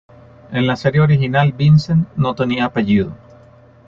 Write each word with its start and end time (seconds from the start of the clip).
En 0.51 0.65
la 0.65 0.75
serie 0.77 0.99
original, 0.99 1.51
Vincent 1.55 2.07
no 2.17 2.33
tenía 2.33 2.65
apellido. 2.65 3.15